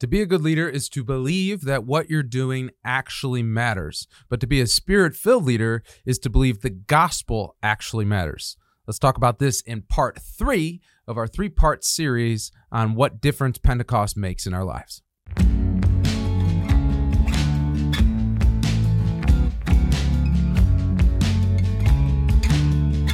[0.00, 4.08] To be a good leader is to believe that what you're doing actually matters.
[4.30, 8.56] But to be a spirit filled leader is to believe the gospel actually matters.
[8.86, 13.58] Let's talk about this in part three of our three part series on what difference
[13.58, 15.02] Pentecost makes in our lives.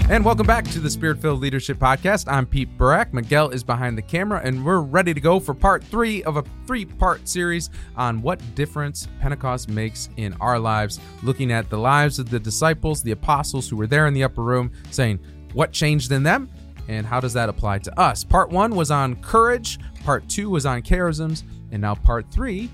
[0.09, 2.32] And welcome back to the Spirit Filled Leadership Podcast.
[2.32, 3.12] I'm Pete Burak.
[3.12, 6.45] Miguel is behind the camera, and we're ready to go for part three of a
[6.64, 12.20] three part series on what difference Pentecost makes in our lives, looking at the lives
[12.20, 15.19] of the disciples, the apostles who were there in the upper room, saying
[15.55, 16.48] what changed in them
[16.86, 18.23] and how does that apply to us.
[18.23, 21.42] Part one was on courage, part two was on charisms,
[21.73, 22.70] and now part three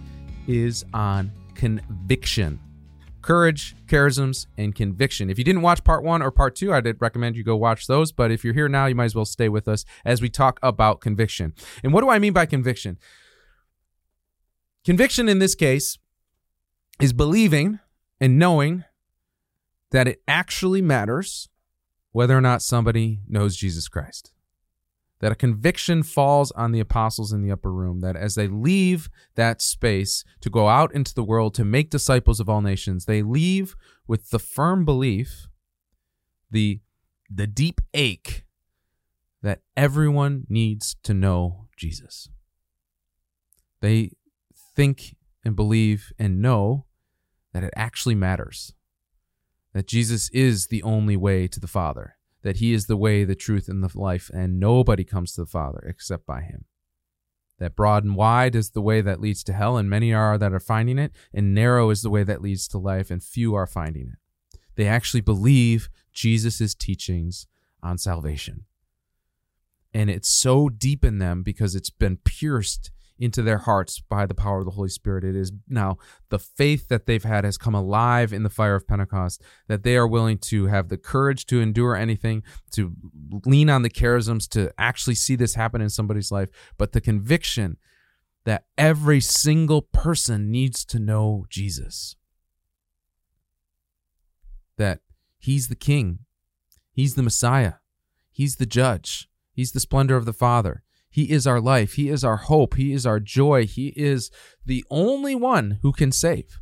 [0.47, 2.61] is on conviction
[3.23, 5.31] courage, charisms, and conviction.
[5.31, 8.13] If you didn't watch part one or part two, I'd recommend you go watch those.
[8.13, 10.59] But if you're here now, you might as well stay with us as we talk
[10.63, 11.55] about conviction.
[11.83, 12.99] And what do I mean by conviction?
[14.85, 15.99] Conviction in this case
[17.01, 17.79] is believing
[18.21, 18.85] and knowing
[19.93, 21.49] that it actually matters
[22.11, 24.33] whether or not somebody knows Jesus Christ
[25.23, 29.09] that a conviction falls on the apostles in the upper room, that as they leave
[29.37, 33.23] that space to go out into the world to make disciples of all nations, they
[33.23, 33.77] leave
[34.09, 35.47] with the firm belief,
[36.51, 36.81] the,
[37.33, 38.45] the deep ache
[39.43, 42.29] that everyone needs to know Jesus.
[43.81, 44.11] They
[44.75, 46.87] think and believe and know
[47.53, 48.75] that it actually matters,
[49.73, 53.35] that Jesus is the only way to the Father that he is the way, the
[53.35, 56.65] truth, and the life, and nobody comes to the Father except by him.
[57.59, 60.53] That broad and wide is the way that leads to hell, and many are that
[60.53, 63.67] are finding it, and narrow is the way that leads to life, and few are
[63.67, 64.19] finding it.
[64.75, 67.47] They actually believe Jesus' teachings
[67.83, 68.65] on salvation.
[69.95, 72.91] And it's so deep in them because it's been pierced
[73.23, 75.23] into their hearts by the power of the Holy Spirit.
[75.23, 75.97] It is now
[76.29, 79.97] the faith that they've had has come alive in the fire of Pentecost, that they
[79.97, 82.93] are willing to have the courage to endure anything, to
[83.47, 87.77] lean on the charisms, to actually see this happen in somebody's life, but the conviction
[88.45, 92.17] that every single person needs to know Jesus.
[94.77, 94.99] That
[95.39, 96.21] he's the king,
[96.93, 97.75] he's the Messiah,
[98.33, 100.83] he's the judge, he's the splendor of the Father.
[101.13, 101.93] He is our life.
[101.93, 102.75] He is our hope.
[102.75, 103.67] He is our joy.
[103.67, 104.31] He is
[104.65, 106.59] the only one who can save.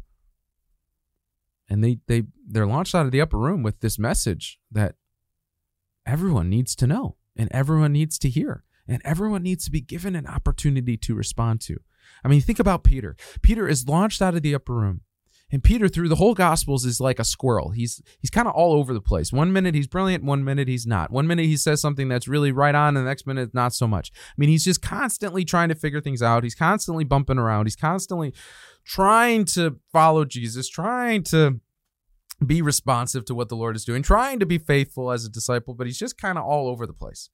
[1.69, 4.97] And they they they're launched out of the upper room with this message that
[6.05, 10.17] everyone needs to know and everyone needs to hear and everyone needs to be given
[10.17, 11.79] an opportunity to respond to.
[12.25, 13.17] I mean, think about Peter.
[13.43, 15.03] Peter is launched out of the upper room.
[15.53, 17.71] And Peter, through the whole Gospels, is like a squirrel.
[17.71, 19.33] He's he's kind of all over the place.
[19.33, 21.11] One minute he's brilliant, one minute he's not.
[21.11, 23.87] One minute he says something that's really right on, and the next minute not so
[23.87, 24.13] much.
[24.15, 26.45] I mean, he's just constantly trying to figure things out.
[26.45, 27.67] He's constantly bumping around.
[27.67, 28.33] He's constantly
[28.85, 31.61] trying to follow Jesus, trying to
[32.45, 35.75] be responsive to what the Lord is doing, trying to be faithful as a disciple,
[35.75, 37.29] but he's just kind of all over the place.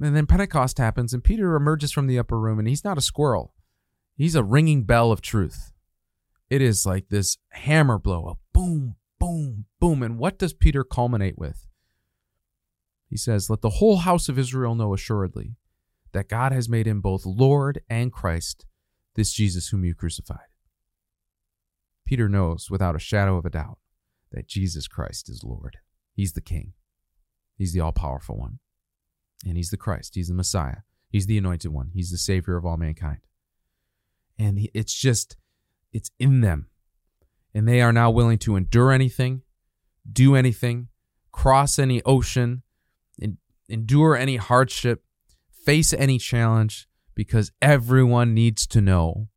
[0.00, 3.02] And then Pentecost happens, and Peter emerges from the upper room, and he's not a
[3.02, 3.52] squirrel.
[4.16, 5.72] He's a ringing bell of truth.
[6.50, 10.02] It is like this hammer blow, a boom, boom, boom.
[10.02, 11.68] And what does Peter culminate with?
[13.08, 15.54] He says, Let the whole house of Israel know assuredly
[16.12, 18.66] that God has made him both Lord and Christ,
[19.14, 20.38] this Jesus whom you crucified.
[22.04, 23.78] Peter knows without a shadow of a doubt
[24.32, 25.76] that Jesus Christ is Lord.
[26.12, 26.72] He's the King,
[27.56, 28.58] He's the all powerful one.
[29.46, 30.78] And He's the Christ, He's the Messiah,
[31.08, 33.20] He's the anointed one, He's the Savior of all mankind.
[34.38, 35.36] And it's just
[35.92, 36.68] it's in them.
[37.54, 39.42] And they are now willing to endure anything,
[40.10, 40.88] do anything,
[41.32, 42.62] cross any ocean,
[43.68, 45.04] endure any hardship,
[45.64, 49.28] face any challenge, because everyone needs to know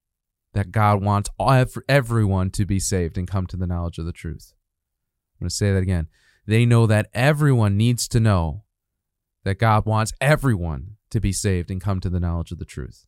[0.53, 1.30] that God wants
[1.90, 4.53] everyone to be saved and come to the knowledge of the truth.
[5.35, 6.08] I'm going to say that again.
[6.46, 8.64] They know that everyone needs to know
[9.44, 13.06] that God wants everyone to be saved and come to the knowledge of the truth.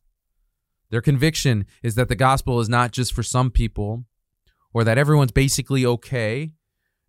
[0.90, 4.04] Their conviction is that the gospel is not just for some people
[4.72, 6.52] or that everyone's basically okay.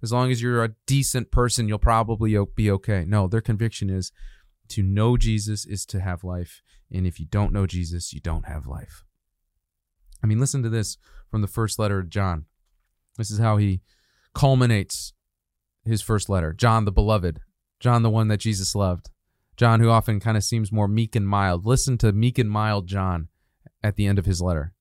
[0.01, 3.05] As long as you're a decent person, you'll probably be okay.
[3.05, 4.11] No, their conviction is
[4.69, 6.61] to know Jesus is to have life.
[6.91, 9.03] And if you don't know Jesus, you don't have life.
[10.23, 10.97] I mean, listen to this
[11.29, 12.45] from the first letter of John.
[13.17, 13.81] This is how he
[14.33, 15.13] culminates
[15.83, 17.39] his first letter John the beloved,
[17.79, 19.09] John the one that Jesus loved,
[19.55, 21.65] John who often kind of seems more meek and mild.
[21.65, 23.29] Listen to meek and mild John
[23.83, 24.73] at the end of his letter.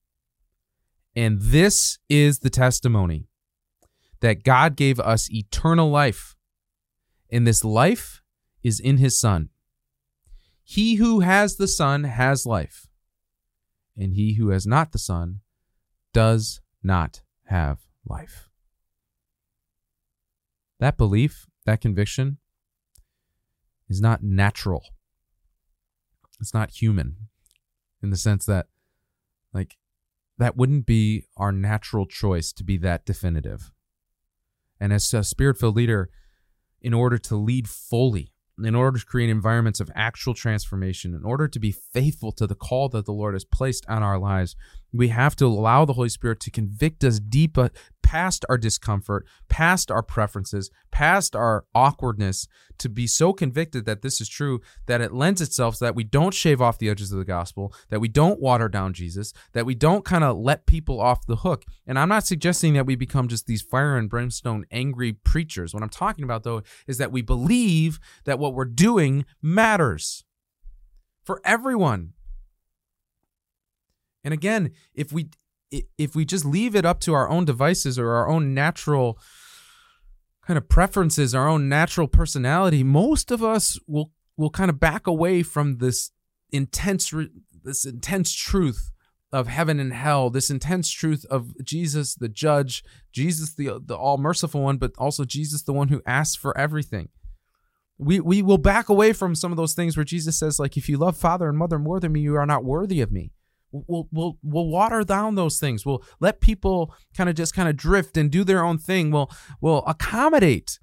[1.15, 3.29] And this is the testimony
[4.21, 6.37] that God gave us eternal life,
[7.31, 8.23] and this life
[8.63, 9.51] is in his Son.
[10.63, 12.89] He who has the Son has life.
[13.97, 15.41] and he who has not the Son
[16.13, 18.49] does not have life.
[20.79, 22.39] That belief, that conviction,
[23.89, 24.83] is not natural.
[26.41, 27.17] It's not human
[28.03, 28.67] in the sense that,
[29.57, 29.77] like,
[30.39, 33.73] that wouldn't be our natural choice to be that definitive.
[34.79, 36.11] And as a spirit filled leader,
[36.81, 38.33] in order to lead fully,
[38.63, 42.55] in order to create environments of actual transformation, in order to be faithful to the
[42.55, 44.57] call that the Lord has placed on our lives,
[44.93, 47.69] we have to allow the Holy Spirit to convict us deep uh,
[48.07, 52.47] past our discomfort, past our preferences, past our awkwardness,
[52.79, 56.05] to be so convicted that this is true that it lends itself so that we
[56.05, 59.67] don't shave off the edges of the gospel, that we don't water down Jesus, that
[59.67, 61.65] we don't kind of let people off the hook.
[61.85, 65.75] And I'm not suggesting that we become just these fire and brimstone angry preachers.
[65.75, 70.25] What I'm talking about, though, is that we believe that what we're doing matters
[71.25, 72.13] for everyone.
[74.23, 75.31] And again, if we
[75.71, 79.19] if we just leave it up to our own devices or our own natural
[80.47, 85.07] kind of preferences, our own natural personality, most of us will will kind of back
[85.07, 86.11] away from this
[86.53, 87.13] intense
[87.65, 88.93] this intense truth
[89.33, 94.19] of heaven and hell, this intense truth of Jesus the judge, Jesus the the all
[94.19, 97.09] merciful one, but also Jesus the one who asks for everything.
[97.99, 100.89] We we will back away from some of those things where Jesus says like if
[100.89, 103.33] you love father and mother more than me, you are not worthy of me.
[103.73, 105.85] We'll, we'll, we'll water down those things.
[105.85, 109.11] We'll let people kind of just kind of drift and do their own thing.
[109.11, 109.31] We'll,
[109.61, 110.79] we'll accommodate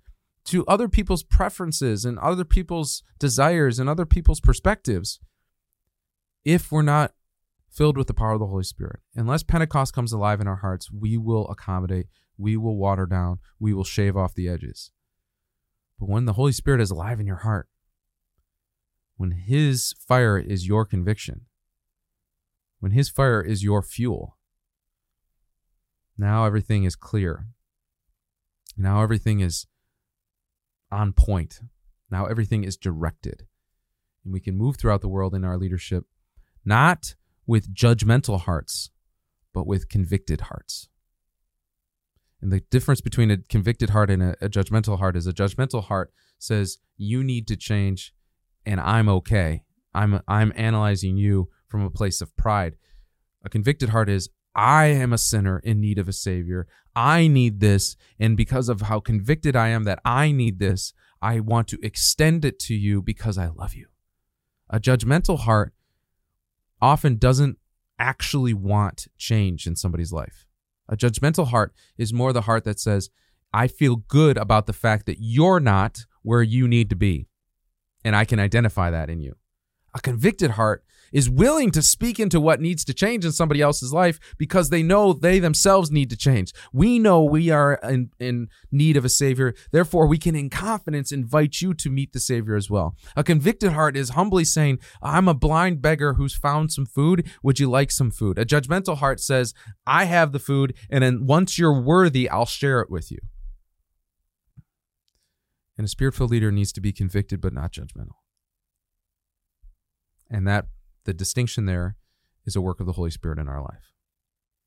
[0.45, 5.19] to other people's preferences and other people's desires and other people's perspectives
[6.43, 7.13] if we're not
[7.69, 8.99] filled with the power of the Holy Spirit.
[9.15, 12.07] Unless Pentecost comes alive in our hearts, we will accommodate,
[12.37, 14.91] we will water down, we will shave off the edges.
[15.99, 17.67] But when the Holy Spirit is alive in your heart,
[19.15, 21.45] when His fire is your conviction,
[22.83, 24.37] when his fire is your fuel.
[26.17, 27.45] Now everything is clear.
[28.75, 29.67] Now everything is
[30.91, 31.61] on point.
[32.11, 33.47] Now everything is directed.
[34.25, 36.03] And we can move throughout the world in our leadership,
[36.65, 37.15] not
[37.47, 38.91] with judgmental hearts,
[39.53, 40.89] but with convicted hearts.
[42.41, 45.85] And the difference between a convicted heart and a, a, judgmental heart is a judgmental
[45.85, 48.13] heart says, You need to change
[48.65, 49.63] and I'm okay.
[49.93, 52.75] I'm I'm analyzing you from a place of pride.
[53.43, 56.67] A convicted heart is, I am a sinner in need of a Savior.
[56.95, 57.95] I need this.
[58.19, 62.45] And because of how convicted I am that I need this, I want to extend
[62.45, 63.87] it to you because I love you.
[64.69, 65.73] A judgmental heart
[66.79, 67.57] often doesn't
[67.97, 70.45] actually want change in somebody's life.
[70.87, 73.09] A judgmental heart is more the heart that says,
[73.51, 77.29] I feel good about the fact that you're not where you need to be.
[78.05, 79.37] And I can identify that in you.
[79.95, 83.93] A convicted heart is willing to speak into what needs to change in somebody else's
[83.93, 86.51] life because they know they themselves need to change.
[86.73, 89.53] We know we are in, in need of a Savior.
[89.71, 92.95] Therefore, we can, in confidence, invite you to meet the Savior as well.
[93.15, 97.29] A convicted heart is humbly saying, I'm a blind beggar who's found some food.
[97.43, 98.37] Would you like some food?
[98.37, 99.53] A judgmental heart says,
[99.85, 103.19] I have the food, and then once you're worthy, I'll share it with you.
[105.77, 108.17] And a spirit filled leader needs to be convicted but not judgmental.
[110.29, 110.65] And that
[111.05, 111.95] the distinction there
[112.45, 113.93] is a work of the Holy Spirit in our life.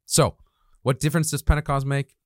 [0.05, 0.37] So,
[0.83, 2.17] what difference does Pentecost make?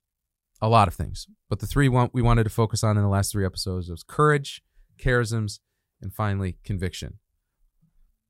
[0.61, 1.27] A lot of things.
[1.49, 4.63] But the three we wanted to focus on in the last three episodes was courage,
[4.99, 5.61] charisms,
[6.03, 7.19] and finally conviction.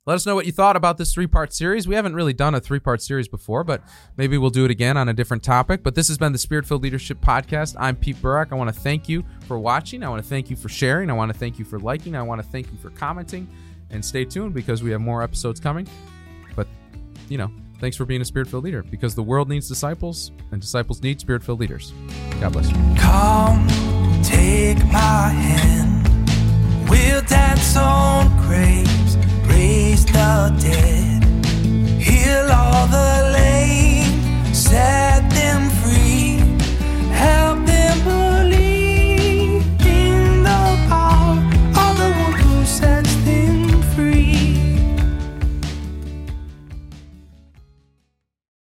[0.07, 1.87] Let us know what you thought about this three part series.
[1.87, 3.83] We haven't really done a three part series before, but
[4.17, 5.83] maybe we'll do it again on a different topic.
[5.83, 7.77] But this has been the Spirit filled Leadership Podcast.
[7.79, 8.51] I'm Pete Burak.
[8.51, 10.03] I want to thank you for watching.
[10.03, 11.11] I want to thank you for sharing.
[11.11, 12.17] I want to thank you for liking.
[12.17, 13.47] I want to thank you for commenting
[13.91, 15.87] and stay tuned because we have more episodes coming.
[16.57, 16.67] But,
[17.29, 20.61] you know, thanks for being a spirit filled leader because the world needs disciples and
[20.61, 21.93] disciples need spirit filled leaders.
[22.41, 22.77] God bless you.
[22.99, 23.67] Come,
[24.23, 26.89] take my hand.
[26.89, 29.17] We'll dance on graves,
[29.47, 31.20] raise the dead.